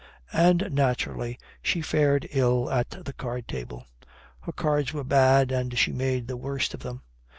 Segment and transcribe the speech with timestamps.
[0.33, 3.85] And naturally, she fared ill at the card table.
[4.39, 7.03] Her cards were bad and she made the worst of them.